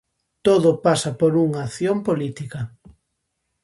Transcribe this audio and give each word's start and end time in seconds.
Todo 0.47 0.69
pasa 0.85 1.11
por 1.19 1.31
unha 1.45 1.59
acción 1.67 1.97
política. 2.07 2.59